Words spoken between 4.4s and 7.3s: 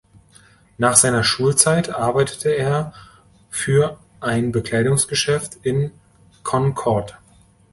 Bekleidungsgeschäft in Concord.